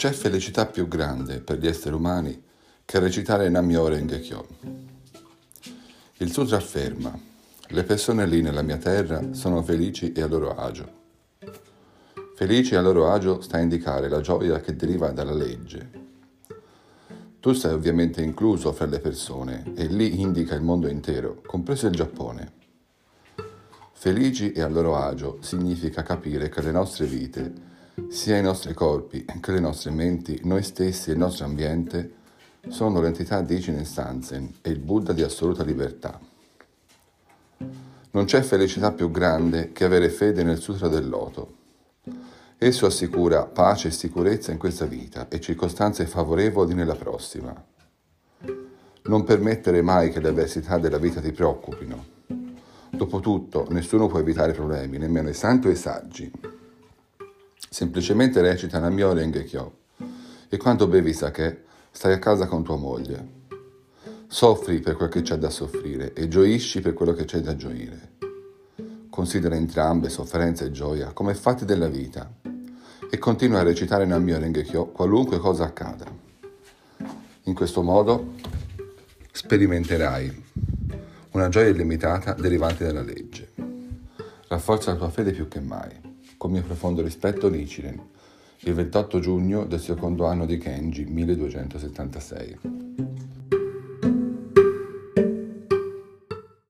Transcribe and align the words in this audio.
c'è 0.00 0.12
felicità 0.12 0.64
più 0.64 0.88
grande 0.88 1.40
per 1.40 1.58
gli 1.58 1.66
esseri 1.66 1.94
umani 1.94 2.42
che 2.86 2.98
recitare 2.98 3.50
Namyo 3.50 3.86
Rengekyo. 3.86 4.46
Il 6.16 6.32
sutra 6.32 6.56
afferma, 6.56 7.14
le 7.66 7.84
persone 7.84 8.26
lì 8.26 8.40
nella 8.40 8.62
mia 8.62 8.78
terra 8.78 9.34
sono 9.34 9.62
felici 9.62 10.12
e 10.12 10.22
a 10.22 10.26
loro 10.26 10.56
agio. 10.56 10.90
Felici 12.34 12.72
e 12.72 12.76
a 12.78 12.80
loro 12.80 13.12
agio 13.12 13.42
sta 13.42 13.58
a 13.58 13.60
indicare 13.60 14.08
la 14.08 14.22
gioia 14.22 14.58
che 14.60 14.74
deriva 14.74 15.10
dalla 15.10 15.34
legge. 15.34 15.90
Tu 17.38 17.52
sei 17.52 17.74
ovviamente 17.74 18.22
incluso 18.22 18.72
fra 18.72 18.86
le 18.86 19.00
persone 19.00 19.70
e 19.76 19.84
lì 19.84 20.18
indica 20.18 20.54
il 20.54 20.62
mondo 20.62 20.88
intero, 20.88 21.42
compreso 21.44 21.88
il 21.88 21.92
Giappone. 21.92 22.52
Felici 23.92 24.52
e 24.52 24.62
a 24.62 24.68
loro 24.68 24.96
agio 24.96 25.36
significa 25.42 26.02
capire 26.02 26.48
che 26.48 26.62
le 26.62 26.70
nostre 26.70 27.04
vite 27.04 27.68
sia 28.08 28.36
i 28.36 28.42
nostri 28.42 28.74
corpi 28.74 29.24
che 29.40 29.52
le 29.52 29.60
nostre 29.60 29.90
menti, 29.90 30.40
noi 30.44 30.62
stessi 30.62 31.10
e 31.10 31.12
il 31.12 31.18
nostro 31.18 31.44
ambiente 31.44 32.18
sono 32.68 33.00
l'entità 33.00 33.40
di 33.40 33.56
Ichin 33.56 33.84
Stanzen 33.84 34.54
e 34.62 34.70
il 34.70 34.78
Buddha 34.78 35.12
di 35.12 35.22
assoluta 35.22 35.64
libertà. 35.64 36.18
Non 38.12 38.24
c'è 38.24 38.42
felicità 38.42 38.92
più 38.92 39.10
grande 39.10 39.72
che 39.72 39.84
avere 39.84 40.10
fede 40.10 40.42
nel 40.42 40.58
Sutra 40.58 40.88
del 40.88 41.08
Loto. 41.08 41.58
Esso 42.58 42.86
assicura 42.86 43.46
pace 43.46 43.88
e 43.88 43.92
sicurezza 43.92 44.52
in 44.52 44.58
questa 44.58 44.84
vita 44.84 45.28
e 45.28 45.40
circostanze 45.40 46.06
favorevoli 46.06 46.74
nella 46.74 46.96
prossima. 46.96 47.54
Non 49.02 49.24
permettere 49.24 49.80
mai 49.80 50.10
che 50.10 50.20
le 50.20 50.28
avversità 50.28 50.78
della 50.78 50.98
vita 50.98 51.20
ti 51.20 51.32
preoccupino. 51.32 52.18
Dopotutto, 52.90 53.66
nessuno 53.70 54.08
può 54.08 54.18
evitare 54.18 54.52
problemi, 54.52 54.98
nemmeno 54.98 55.28
i 55.28 55.34
santi 55.34 55.68
o 55.68 55.70
i 55.70 55.76
saggi. 55.76 56.30
Semplicemente 57.72 58.40
recita 58.40 58.80
Namyo 58.80 59.12
Rengekyo 59.12 59.76
e 60.48 60.56
quando 60.56 60.88
bevi 60.88 61.12
sake 61.12 61.62
stai 61.92 62.14
a 62.14 62.18
casa 62.18 62.48
con 62.48 62.64
tua 62.64 62.74
moglie. 62.74 63.28
Soffri 64.26 64.80
per 64.80 64.96
quel 64.96 65.08
che 65.08 65.22
c'è 65.22 65.36
da 65.36 65.50
soffrire 65.50 66.12
e 66.12 66.26
gioisci 66.26 66.80
per 66.80 66.94
quello 66.94 67.12
che 67.12 67.24
c'è 67.26 67.38
da 67.38 67.54
gioire. 67.54 68.16
Considera 69.08 69.54
entrambe, 69.54 70.08
sofferenza 70.08 70.64
e 70.64 70.72
gioia, 70.72 71.12
come 71.12 71.32
fatti 71.36 71.64
della 71.64 71.86
vita 71.86 72.28
e 73.08 73.18
continua 73.18 73.60
a 73.60 73.62
recitare 73.62 74.04
Namyo 74.04 74.40
Rengekyo 74.40 74.86
qualunque 74.86 75.38
cosa 75.38 75.62
accada. 75.62 76.06
In 77.44 77.54
questo 77.54 77.82
modo 77.82 78.34
sperimenterai 79.30 80.44
una 81.30 81.48
gioia 81.48 81.68
illimitata 81.68 82.32
derivante 82.32 82.84
dalla 82.84 83.02
legge. 83.02 83.52
Rafforza 84.48 84.90
la 84.90 84.96
tua 84.96 85.10
fede 85.10 85.30
più 85.30 85.46
che 85.46 85.60
mai 85.60 86.09
con 86.40 86.52
mio 86.52 86.62
profondo 86.62 87.02
rispetto 87.02 87.50
Nichiren, 87.50 88.00
il 88.60 88.72
28 88.72 89.18
giugno 89.18 89.66
del 89.66 89.78
secondo 89.78 90.24
anno 90.24 90.46
di 90.46 90.56
Kenji 90.56 91.04
1276. 91.04 92.58